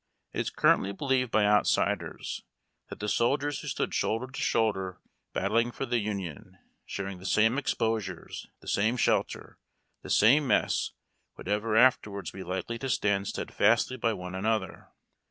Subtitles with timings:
[0.33, 2.41] It is currently believed by outsiders
[2.89, 4.99] that the soldiers who stood shoulder to shoulder
[5.31, 9.59] battling for the Union, sharing the same exposures, the same shelter,
[10.01, 10.93] the same mess
[11.37, 14.87] would ever after wards be likely to stand steadfastly by one another.